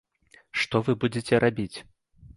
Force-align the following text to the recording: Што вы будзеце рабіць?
Што 0.61 0.81
вы 0.87 0.97
будзеце 1.03 1.43
рабіць? 1.47 1.77